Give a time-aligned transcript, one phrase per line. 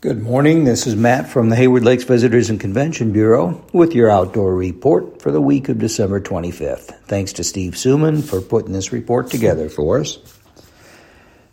[0.00, 0.62] Good morning.
[0.62, 5.20] This is Matt from the Hayward Lakes Visitors and Convention Bureau with your outdoor report
[5.20, 7.00] for the week of December 25th.
[7.06, 10.18] Thanks to Steve Suman for putting this report together for us.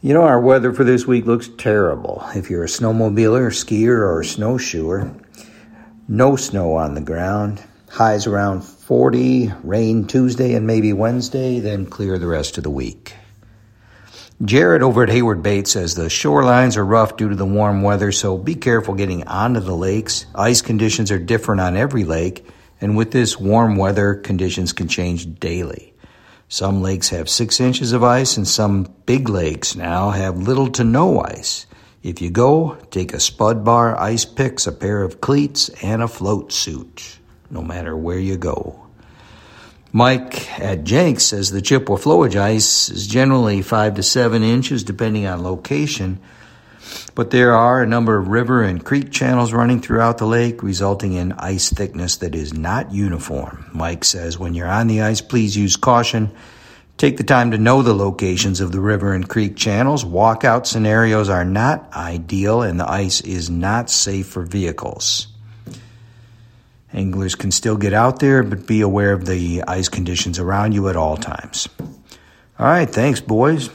[0.00, 2.24] You know, our weather for this week looks terrible.
[2.34, 5.14] If you're a snowmobiler, skier, or snowshoer,
[6.08, 7.62] no snow on the ground.
[7.90, 13.14] Highs around 40, rain Tuesday and maybe Wednesday, then clear the rest of the week.
[14.44, 18.10] Jared over at Hayward Bait says the shorelines are rough due to the warm weather,
[18.10, 20.26] so be careful getting onto the lakes.
[20.34, 22.44] Ice conditions are different on every lake,
[22.80, 25.94] and with this warm weather, conditions can change daily.
[26.48, 30.82] Some lakes have six inches of ice, and some big lakes now have little to
[30.82, 31.66] no ice.
[32.02, 36.08] If you go, take a spud bar, ice picks, a pair of cleats, and a
[36.08, 38.81] float suit, no matter where you go.
[39.94, 45.26] Mike at Jenks says the Chippewa flowage ice is generally five to seven inches depending
[45.26, 46.18] on location,
[47.14, 51.12] but there are a number of river and creek channels running throughout the lake, resulting
[51.12, 53.66] in ice thickness that is not uniform.
[53.74, 56.32] Mike says when you're on the ice, please use caution.
[56.96, 60.04] Take the time to know the locations of the river and creek channels.
[60.04, 65.31] Walkout scenarios are not ideal, and the ice is not safe for vehicles.
[66.92, 70.88] Anglers can still get out there, but be aware of the ice conditions around you
[70.88, 71.68] at all times.
[72.58, 73.70] All right, thanks, boys.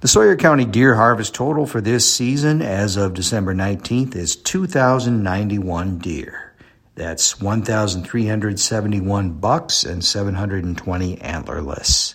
[0.00, 5.98] The Sawyer County deer harvest total for this season as of December 19th is 2,091
[5.98, 6.54] deer.
[6.96, 12.14] That's 1,371 bucks and 720 antlerless.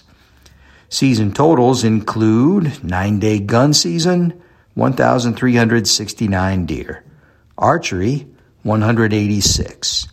[0.90, 4.42] Season totals include nine day gun season,
[4.74, 7.04] 1,369 deer.
[7.58, 8.28] Archery,
[8.64, 10.08] 186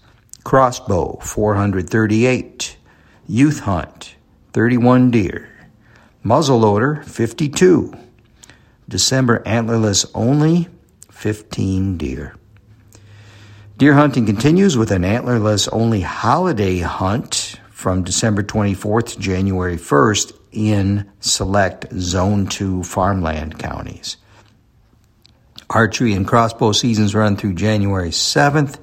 [0.45, 2.77] crossbow 438,
[3.27, 4.17] youth hunt
[4.53, 5.49] 31 deer,
[6.25, 7.95] muzzleloader 52,
[8.89, 10.69] December antlerless only
[11.11, 12.35] 15 deer.
[13.79, 20.39] Deer hunting continues with an antlerless only holiday hunt from December 24th to January 1st
[20.53, 24.19] in select Zone 2 farmland counties.
[25.71, 28.79] Archery and crossbow seasons run through January 7th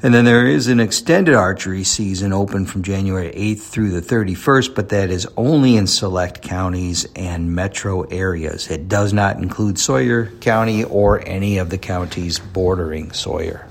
[0.00, 4.74] and then there is an extended archery season open from January 8th through the 31st,
[4.74, 8.70] but that is only in select counties and metro areas.
[8.70, 13.66] It does not include Sawyer County or any of the counties bordering Sawyer.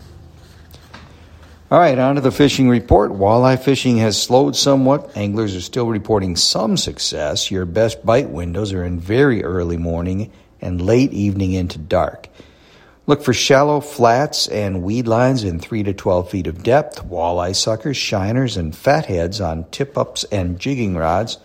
[1.72, 3.12] All right, on to the fishing report.
[3.12, 5.16] Walleye fishing has slowed somewhat.
[5.16, 7.52] Anglers are still reporting some success.
[7.52, 12.28] Your best bite windows are in very early morning and late evening into dark.
[13.08, 17.56] Look for shallow flats and weed lines in 3 to 12 feet of depth, walleye
[17.56, 21.38] suckers, shiners, and fatheads on tip ups and jigging rods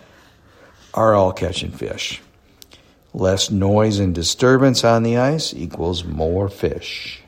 [0.93, 2.21] are all catching fish.
[3.13, 7.21] Less noise and disturbance on the ice equals more fish.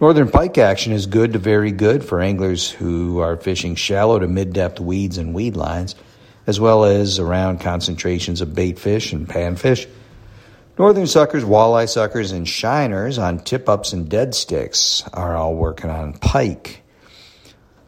[0.00, 4.26] Northern pike action is good to very good for anglers who are fishing shallow to
[4.26, 5.94] mid depth weeds and weed lines,
[6.48, 9.86] as well as around concentrations of bait fish and panfish.
[10.78, 15.90] Northern suckers, walleye suckers, and shiners on tip ups and dead sticks are all working
[15.90, 16.82] on pike.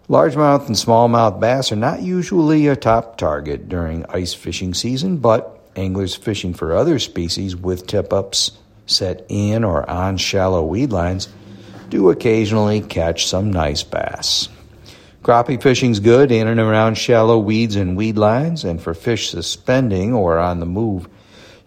[0.09, 5.61] Largemouth and smallmouth bass are not usually a top target during ice fishing season, but
[5.77, 11.29] anglers fishing for other species with tip ups set in or on shallow weed lines
[11.91, 14.49] do occasionally catch some nice bass.
[15.23, 20.13] Crappie fishing's good in and around shallow weeds and weed lines, and for fish suspending
[20.13, 21.09] or on the move,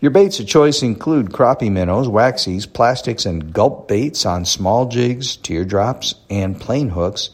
[0.03, 5.37] your baits of choice include crappie minnows, waxies, plastics, and gulp baits on small jigs,
[5.37, 7.29] teardrops, and plain hooks,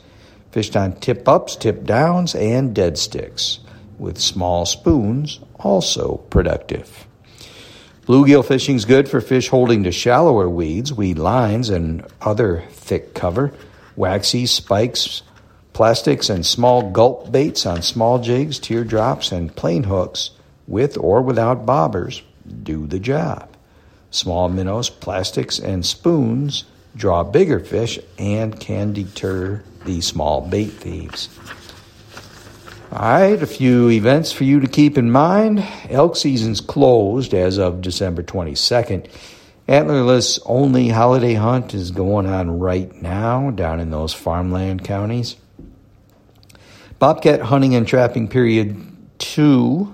[0.51, 3.57] fished on tip ups, tip downs, and dead sticks,
[3.97, 7.07] with small spoons also productive.
[8.05, 13.15] Bluegill fishing is good for fish holding to shallower weeds, weed lines, and other thick
[13.15, 13.51] cover.
[13.97, 15.23] Waxies, spikes,
[15.73, 20.29] plastics, and small gulp baits on small jigs, teardrops, and plain hooks,
[20.67, 23.55] with or without bobbers do the job.
[24.11, 26.65] Small minnows, plastics, and spoons
[26.95, 31.29] draw bigger fish and can deter the small bait thieves.
[32.91, 35.63] All right, a few events for you to keep in mind.
[35.89, 39.07] Elk season's closed as of December 22nd.
[39.67, 45.35] Antlerless only holiday hunt is going on right now down in those farmland counties.
[46.97, 48.83] Bobcat hunting and trapping period
[49.19, 49.93] two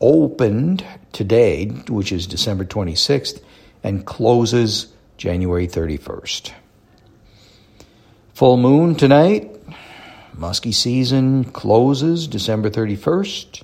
[0.00, 3.42] opened today, which is December 26th,
[3.82, 6.52] and closes January 31st.
[8.34, 9.54] Full moon tonight.
[10.34, 13.62] Musky season closes December 31st.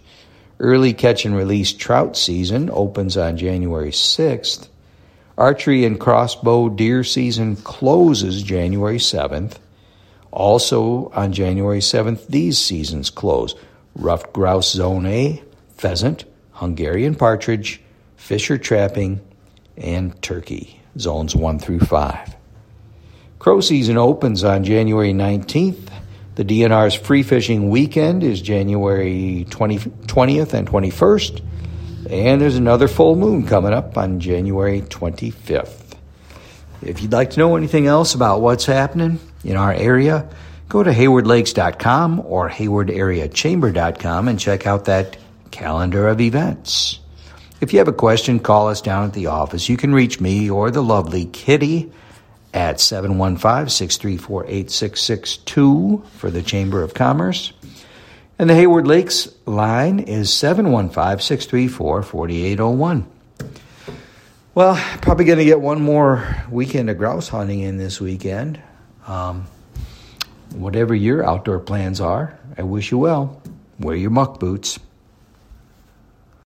[0.58, 4.68] Early catch and release trout season opens on January 6th.
[5.38, 9.56] Archery and crossbow deer season closes January 7th.
[10.30, 13.54] Also on January 7th, these seasons close.
[13.94, 15.42] Ruffed grouse zone A,
[15.76, 17.80] pheasant, Hungarian partridge,
[18.16, 19.20] fisher trapping,
[19.76, 22.36] and turkey, zones 1 through 5.
[23.38, 25.92] Crow season opens on January 19th.
[26.34, 31.42] The DNR's free fishing weekend is January 20, 20th and 21st.
[32.10, 35.94] And there's another full moon coming up on January 25th.
[36.82, 40.28] If you'd like to know anything else about what's happening in our area,
[40.68, 45.16] go to haywardlakes.com or haywardareachamber.com and check out that
[45.50, 46.98] calendar of events.
[47.60, 49.68] If you have a question, call us down at the office.
[49.68, 51.90] You can reach me or the lovely Kitty
[52.52, 57.52] at 715 634 8662 for the Chamber of Commerce.
[58.38, 63.06] And the Hayward Lakes line is 715 634 4801.
[64.54, 68.60] Well, probably going to get one more weekend of grouse hunting in this weekend.
[69.06, 69.46] Um,
[70.54, 73.42] whatever your outdoor plans are, I wish you well.
[73.78, 74.78] Wear your muck boots.